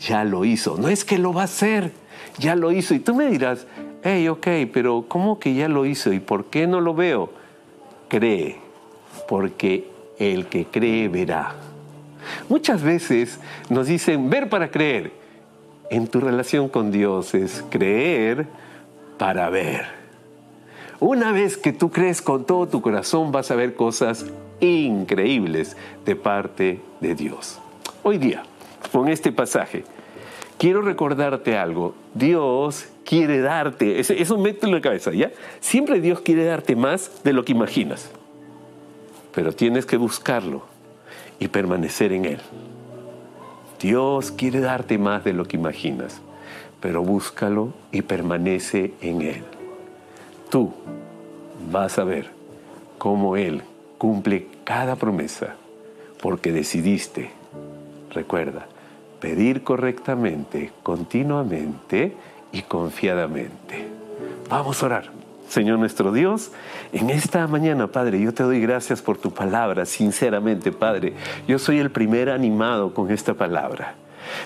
ya 0.00 0.24
lo 0.24 0.44
hizo. 0.44 0.76
No 0.76 0.88
es 0.88 1.04
que 1.04 1.18
lo 1.18 1.32
va 1.32 1.42
a 1.42 1.44
hacer, 1.44 1.92
ya 2.38 2.56
lo 2.56 2.72
hizo. 2.72 2.94
Y 2.94 2.98
tú 2.98 3.14
me 3.14 3.30
dirás, 3.30 3.68
hey, 4.02 4.26
ok, 4.26 4.48
pero 4.72 5.04
¿cómo 5.06 5.38
que 5.38 5.54
ya 5.54 5.68
lo 5.68 5.86
hizo? 5.86 6.12
¿Y 6.12 6.18
por 6.18 6.46
qué 6.46 6.66
no 6.66 6.80
lo 6.80 6.94
veo? 6.94 7.30
Cree 8.08 8.63
porque 9.28 9.88
el 10.18 10.46
que 10.46 10.66
cree 10.66 11.08
verá. 11.08 11.54
Muchas 12.48 12.82
veces 12.82 13.38
nos 13.68 13.86
dicen 13.86 14.30
ver 14.30 14.48
para 14.48 14.70
creer. 14.70 15.12
En 15.90 16.06
tu 16.08 16.20
relación 16.20 16.68
con 16.68 16.90
Dios 16.90 17.34
es 17.34 17.64
creer 17.70 18.46
para 19.18 19.50
ver. 19.50 19.86
Una 21.00 21.32
vez 21.32 21.56
que 21.56 21.72
tú 21.72 21.90
crees 21.90 22.22
con 22.22 22.46
todo 22.46 22.66
tu 22.66 22.80
corazón 22.80 23.32
vas 23.32 23.50
a 23.50 23.56
ver 23.56 23.74
cosas 23.74 24.26
increíbles 24.60 25.76
de 26.06 26.16
parte 26.16 26.80
de 27.00 27.14
Dios. 27.14 27.60
Hoy 28.02 28.18
día, 28.18 28.42
con 28.92 29.08
este 29.08 29.30
pasaje, 29.30 29.84
quiero 30.56 30.80
recordarte 30.80 31.58
algo. 31.58 31.94
Dios 32.14 32.86
quiere 33.04 33.40
darte, 33.40 34.00
eso, 34.00 34.38
mételo 34.38 34.68
en 34.68 34.74
la 34.76 34.80
cabeza, 34.80 35.12
¿ya? 35.12 35.30
Siempre 35.60 36.00
Dios 36.00 36.20
quiere 36.20 36.44
darte 36.44 36.76
más 36.76 37.22
de 37.22 37.34
lo 37.34 37.44
que 37.44 37.52
imaginas 37.52 38.10
pero 39.34 39.52
tienes 39.52 39.86
que 39.86 39.96
buscarlo 39.96 40.62
y 41.38 41.48
permanecer 41.48 42.12
en 42.12 42.24
Él. 42.24 42.40
Dios 43.80 44.30
quiere 44.30 44.60
darte 44.60 44.96
más 44.98 45.24
de 45.24 45.32
lo 45.32 45.44
que 45.44 45.56
imaginas, 45.56 46.20
pero 46.80 47.02
búscalo 47.02 47.72
y 47.92 48.02
permanece 48.02 48.94
en 49.00 49.22
Él. 49.22 49.44
Tú 50.50 50.72
vas 51.70 51.98
a 51.98 52.04
ver 52.04 52.30
cómo 52.98 53.36
Él 53.36 53.62
cumple 53.98 54.46
cada 54.64 54.96
promesa, 54.96 55.56
porque 56.22 56.52
decidiste, 56.52 57.30
recuerda, 58.10 58.66
pedir 59.20 59.62
correctamente, 59.62 60.72
continuamente 60.82 62.14
y 62.52 62.62
confiadamente. 62.62 63.86
Vamos 64.48 64.82
a 64.82 64.86
orar. 64.86 65.23
Señor 65.48 65.78
nuestro 65.78 66.12
Dios, 66.12 66.50
en 66.92 67.10
esta 67.10 67.46
mañana, 67.46 67.86
Padre, 67.86 68.20
yo 68.20 68.34
te 68.34 68.42
doy 68.42 68.60
gracias 68.60 69.02
por 69.02 69.18
tu 69.18 69.32
palabra, 69.32 69.86
sinceramente, 69.86 70.72
Padre. 70.72 71.14
Yo 71.46 71.58
soy 71.58 71.78
el 71.78 71.90
primer 71.90 72.30
animado 72.30 72.92
con 72.92 73.10
esta 73.10 73.34
palabra. 73.34 73.94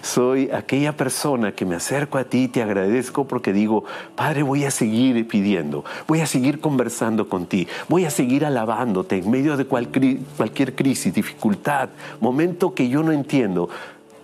Soy 0.03 0.51
aquella 0.51 0.97
persona 0.97 1.53
que 1.53 1.65
me 1.65 1.77
acerco 1.77 2.19
a 2.19 2.25
ti 2.25 2.45
y 2.45 2.49
te 2.49 2.63
agradezco 2.63 3.27
porque 3.27 3.53
digo, 3.53 3.85
Padre, 4.17 4.43
voy 4.43 4.65
a 4.65 4.71
seguir 4.71 5.27
pidiendo, 5.29 5.85
voy 6.07 6.21
a 6.21 6.27
seguir 6.27 6.61
conversando 6.61 7.29
con 7.29 7.47
ti, 7.47 7.69
voy 7.89 8.05
a 8.05 8.11
seguir 8.11 8.45
alabándote 8.45 9.19
en 9.19 9.31
medio 9.31 9.57
de 9.57 9.67
cualquier 9.67 10.75
crisis, 10.75 11.15
dificultad, 11.15 11.91
momento 12.21 12.75
que 12.75 12.89
yo 12.89 13.03
no 13.03 13.13
entiendo. 13.13 13.69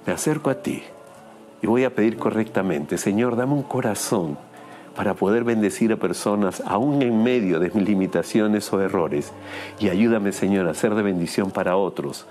Me 0.07 0.13
acerco 0.13 0.51
a 0.51 0.57
ti 0.57 0.83
y 1.63 1.67
voy 1.67 1.85
a 1.85 1.95
pedir 1.95 2.17
correctamente, 2.17 2.99
Señor, 2.99 3.37
dame 3.37 3.55
un 3.55 3.63
corazón 3.63 4.37
para 4.95 5.15
poder 5.15 5.45
bendecir 5.45 5.93
a 5.93 5.97
personas 5.97 6.63
aún 6.67 7.03
en 7.03 7.23
medio 7.23 7.59
de 7.59 7.71
mis 7.71 7.89
limitaciones 7.89 8.73
o 8.73 8.81
errores. 8.81 9.33
Y 9.81 9.89
ayúdame, 9.89 10.33
Señor, 10.33 10.69
a 10.69 10.75
ser 10.75 10.95
de 10.95 11.03
bendición 11.03 11.51
para 11.51 11.77
otros. 11.77 12.27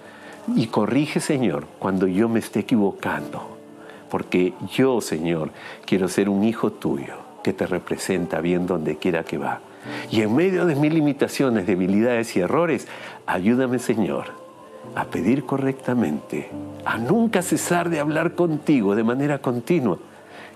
Y 0.55 0.67
corrige, 0.67 1.19
Señor, 1.19 1.65
cuando 1.79 2.07
yo 2.07 2.29
me 2.29 2.39
esté 2.39 2.61
equivocando. 2.61 3.57
Porque 4.09 4.53
yo, 4.73 5.01
Señor, 5.01 5.49
quiero 5.85 6.07
ser 6.07 6.29
un 6.29 6.43
hijo 6.43 6.71
tuyo 6.71 7.15
que 7.43 7.53
te 7.53 7.65
representa 7.65 8.41
bien 8.41 8.65
donde 8.67 8.97
quiera 8.97 9.23
que 9.23 9.37
va. 9.37 9.59
Y 10.11 10.21
en 10.21 10.35
medio 10.35 10.65
de 10.65 10.75
mis 10.75 10.93
limitaciones, 10.93 11.67
debilidades 11.67 12.35
y 12.37 12.39
errores, 12.39 12.87
ayúdame, 13.25 13.79
Señor, 13.79 14.27
a 14.95 15.05
pedir 15.05 15.45
correctamente, 15.45 16.49
a 16.85 16.97
nunca 16.97 17.41
cesar 17.41 17.89
de 17.89 17.99
hablar 17.99 18.33
contigo 18.33 18.95
de 18.95 19.03
manera 19.03 19.39
continua. 19.39 19.97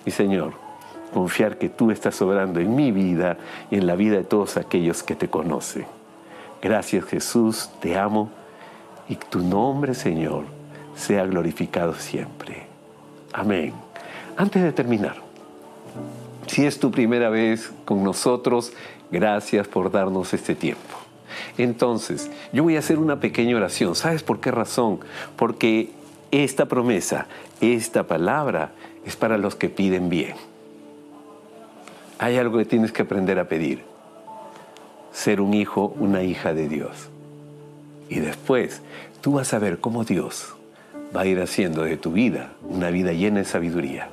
Y 0.06 0.12
Señor, 0.12 0.54
confiar 1.14 1.58
que 1.58 1.70
tú 1.70 1.92
estás 1.92 2.22
obrando 2.22 2.60
en 2.60 2.76
mi 2.76 2.92
vida 2.92 3.38
y 3.72 3.76
en 3.78 3.88
la 3.88 3.96
vida 3.96 4.18
de 4.18 4.24
todos 4.24 4.58
aquellos 4.58 5.04
que 5.04 5.16
te 5.16 5.30
conocen. 5.30 5.86
Gracias 6.62 7.06
Jesús, 7.06 7.70
te 7.82 7.98
amo 7.98 8.30
y 9.08 9.16
tu 9.16 9.40
nombre 9.40 9.94
Señor 9.94 10.44
sea 10.96 11.26
glorificado 11.26 11.94
siempre. 11.94 12.66
Amén. 13.34 13.74
Antes 14.36 14.64
de 14.64 14.72
terminar, 14.72 15.16
si 16.48 16.66
es 16.66 16.80
tu 16.80 16.92
primera 16.92 17.30
vez 17.30 17.72
con 17.86 18.04
nosotros, 18.04 18.74
gracias 19.12 19.68
por 19.68 19.92
darnos 19.92 20.34
este 20.34 20.56
tiempo. 20.56 20.98
Entonces, 21.58 22.32
yo 22.52 22.64
voy 22.64 22.76
a 22.76 22.80
hacer 22.80 23.00
una 23.00 23.20
pequeña 23.20 23.56
oración. 23.56 23.96
¿Sabes 23.96 24.24
por 24.24 24.40
qué 24.40 24.52
razón? 24.52 25.00
Porque 25.36 25.92
esta 26.32 26.66
promesa, 26.66 27.28
esta 27.62 28.08
palabra 28.08 28.72
es 29.06 29.16
para 29.16 29.38
los 29.38 29.56
que 29.56 29.70
piden 29.70 30.10
bien. 30.10 30.36
Hay 32.20 32.38
algo 32.38 32.58
que 32.58 32.66
tienes 32.66 32.92
que 32.92 33.04
aprender 33.04 33.38
a 33.38 33.48
pedir. 33.48 33.84
Ser 35.12 35.40
un 35.40 35.54
hijo, 35.54 35.94
una 36.00 36.24
hija 36.24 36.54
de 36.54 36.68
Dios. 36.68 37.10
Y 38.10 38.20
después 38.20 38.82
tú 39.22 39.34
vas 39.34 39.54
a 39.54 39.60
ver 39.60 39.80
cómo 39.80 40.04
Dios 40.04 40.56
va 41.16 41.22
a 41.22 41.26
ir 41.26 41.40
haciendo 41.40 41.84
de 41.84 41.98
tu 41.98 42.12
vida 42.12 42.54
una 42.68 42.90
vida 42.90 43.14
llena 43.14 43.40
de 43.40 43.46
sabiduría. 43.46 44.10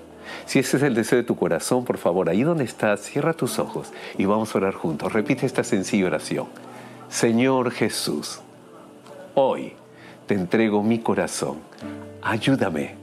Si 0.46 0.58
ese 0.58 0.76
es 0.76 0.82
el 0.82 0.94
deseo 0.94 1.18
de 1.18 1.24
tu 1.24 1.36
corazón, 1.36 1.84
por 1.84 1.96
favor, 1.96 2.28
ahí 2.28 2.42
donde 2.42 2.64
estás, 2.64 3.00
cierra 3.00 3.32
tus 3.32 3.58
ojos 3.58 3.92
y 4.18 4.26
vamos 4.26 4.54
a 4.54 4.58
orar 4.58 4.74
juntos. 4.74 5.12
Repite 5.12 5.46
esta 5.46 5.64
sencilla 5.64 6.06
oración. 6.06 6.46
Señor 7.08 7.70
Jesús, 7.70 8.40
hoy 9.34 9.72
te 10.26 10.34
entrego 10.34 10.82
mi 10.82 10.98
corazón. 10.98 11.58
Ayúdame, 12.22 12.94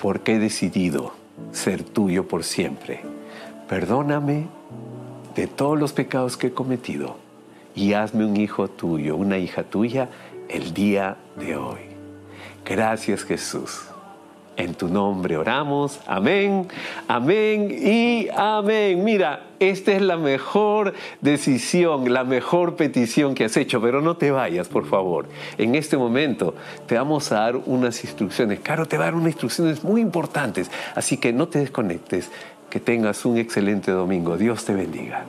porque 0.00 0.34
he 0.34 0.38
decidido 0.38 1.12
ser 1.52 1.82
tuyo 1.82 2.26
por 2.26 2.44
siempre. 2.44 3.15
Perdóname 3.68 4.46
de 5.34 5.48
todos 5.48 5.76
los 5.76 5.92
pecados 5.92 6.36
que 6.36 6.48
he 6.48 6.52
cometido 6.52 7.16
y 7.74 7.94
hazme 7.94 8.24
un 8.24 8.36
hijo 8.36 8.68
tuyo, 8.68 9.16
una 9.16 9.38
hija 9.38 9.64
tuya 9.64 10.08
el 10.48 10.72
día 10.72 11.16
de 11.36 11.56
hoy. 11.56 11.80
Gracias 12.64 13.24
Jesús. 13.24 13.86
En 14.56 14.74
tu 14.74 14.88
nombre 14.88 15.36
oramos. 15.36 16.00
Amén, 16.06 16.66
amén 17.08 17.70
y 17.70 18.28
amén. 18.34 19.04
Mira, 19.04 19.48
esta 19.58 19.92
es 19.92 20.00
la 20.00 20.16
mejor 20.16 20.94
decisión, 21.20 22.10
la 22.10 22.24
mejor 22.24 22.76
petición 22.76 23.34
que 23.34 23.44
has 23.44 23.56
hecho, 23.58 23.82
pero 23.82 24.00
no 24.00 24.16
te 24.16 24.30
vayas, 24.30 24.68
por 24.68 24.86
favor. 24.86 25.26
En 25.58 25.74
este 25.74 25.98
momento 25.98 26.54
te 26.86 26.94
vamos 26.94 27.30
a 27.32 27.40
dar 27.40 27.56
unas 27.56 28.02
instrucciones. 28.02 28.60
Caro 28.60 28.86
te 28.86 28.96
va 28.96 29.04
a 29.04 29.06
dar 29.08 29.14
unas 29.14 29.32
instrucciones 29.32 29.84
muy 29.84 30.00
importantes, 30.00 30.70
así 30.94 31.18
que 31.18 31.34
no 31.34 31.48
te 31.48 31.58
desconectes. 31.58 32.30
Que 32.76 32.80
tengas 32.80 33.24
un 33.24 33.38
excelente 33.38 33.90
domingo. 33.90 34.36
Dios 34.36 34.66
te 34.66 34.74
bendiga. 34.74 35.24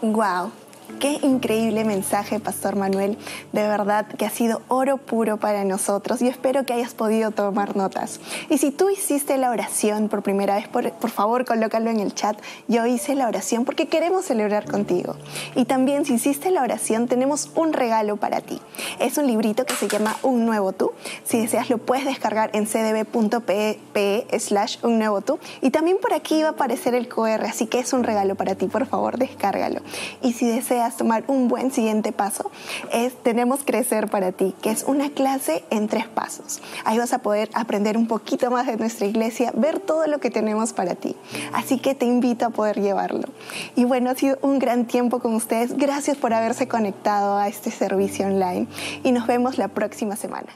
Wow. 0.00 0.52
Qué 0.98 1.18
increíble 1.22 1.84
mensaje, 1.84 2.40
Pastor 2.40 2.76
Manuel. 2.76 3.16
De 3.52 3.62
verdad 3.62 4.06
que 4.06 4.26
ha 4.26 4.30
sido 4.30 4.62
oro 4.68 4.98
puro 4.98 5.38
para 5.38 5.64
nosotros 5.64 6.20
y 6.20 6.28
espero 6.28 6.64
que 6.64 6.72
hayas 6.72 6.94
podido 6.94 7.30
tomar 7.30 7.76
notas. 7.76 8.20
Y 8.50 8.58
si 8.58 8.70
tú 8.70 8.90
hiciste 8.90 9.38
la 9.38 9.50
oración 9.50 10.08
por 10.08 10.22
primera 10.22 10.56
vez, 10.56 10.68
por, 10.68 10.90
favor 11.10 11.44
colócalo 11.44 11.90
en 11.90 12.00
el 12.00 12.14
chat. 12.14 12.38
Yo 12.68 12.84
hice 12.86 13.14
la 13.14 13.28
oración 13.28 13.64
porque 13.64 13.88
queremos 13.88 14.24
celebrar 14.24 14.70
contigo. 14.70 15.16
Y 15.54 15.64
también 15.64 16.04
si 16.04 16.14
hiciste 16.14 16.50
la 16.50 16.62
oración, 16.62 17.08
tenemos 17.08 17.50
un 17.54 17.72
regalo 17.72 18.16
para 18.16 18.40
ti. 18.40 18.60
Es 18.98 19.16
un 19.16 19.26
librito 19.26 19.64
que 19.64 19.74
se 19.74 19.88
llama 19.88 20.16
Un 20.22 20.44
Nuevo 20.44 20.72
Tú. 20.72 20.92
Si 21.24 21.40
deseas, 21.40 21.70
lo 21.70 21.78
puedes 21.78 22.04
descargar 22.04 22.50
en 22.52 22.66
cdb.pe 22.66 24.26
slash 24.38 24.78
un 24.82 24.98
nuevo 24.98 25.20
tú. 25.20 25.38
Y 25.60 25.70
también 25.70 25.98
por 26.00 26.12
aquí 26.12 26.42
va 26.42 26.48
a 26.48 26.52
aparecer 26.52 26.94
el 26.94 27.08
QR, 27.08 27.44
así 27.44 27.66
que 27.66 27.78
es 27.78 27.92
un 27.92 28.04
regalo 28.04 28.34
para 28.34 28.54
ti. 28.54 28.66
Por 28.66 28.86
favor, 28.86 29.18
descárgalo. 29.18 29.80
Y 30.22 30.32
si 30.32 30.50
deseas, 30.80 30.96
tomar 30.96 31.24
un 31.26 31.48
buen 31.48 31.70
siguiente 31.70 32.12
paso, 32.12 32.50
es 32.92 33.14
Tenemos 33.22 33.60
Crecer 33.64 34.08
para 34.08 34.32
ti, 34.32 34.54
que 34.62 34.70
es 34.70 34.84
una 34.84 35.10
clase 35.10 35.64
en 35.70 35.88
tres 35.88 36.06
pasos. 36.06 36.60
Ahí 36.84 36.98
vas 36.98 37.12
a 37.12 37.18
poder 37.18 37.50
aprender 37.54 37.96
un 37.96 38.06
poquito 38.06 38.50
más 38.50 38.66
de 38.66 38.76
nuestra 38.76 39.06
iglesia, 39.06 39.52
ver 39.54 39.78
todo 39.80 40.06
lo 40.06 40.18
que 40.18 40.30
tenemos 40.30 40.72
para 40.72 40.94
ti. 40.94 41.16
Así 41.52 41.78
que 41.78 41.94
te 41.94 42.06
invito 42.06 42.46
a 42.46 42.50
poder 42.50 42.80
llevarlo. 42.80 43.28
Y 43.76 43.84
bueno, 43.84 44.10
ha 44.10 44.14
sido 44.14 44.38
un 44.42 44.58
gran 44.58 44.86
tiempo 44.86 45.20
con 45.20 45.34
ustedes. 45.34 45.76
Gracias 45.76 46.16
por 46.16 46.32
haberse 46.32 46.68
conectado 46.68 47.36
a 47.36 47.48
este 47.48 47.70
servicio 47.70 48.26
online 48.26 48.66
y 49.02 49.12
nos 49.12 49.26
vemos 49.26 49.58
la 49.58 49.68
próxima 49.68 50.16
semana. 50.16 50.48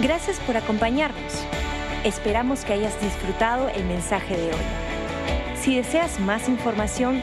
Gracias 0.00 0.38
por 0.40 0.56
acompañarnos. 0.56 1.32
Esperamos 2.04 2.64
que 2.64 2.74
hayas 2.74 3.00
disfrutado 3.00 3.68
el 3.70 3.84
mensaje 3.84 4.36
de 4.36 4.48
hoy. 4.48 4.86
Si 5.60 5.74
deseas 5.74 6.20
más 6.20 6.48
información, 6.48 7.22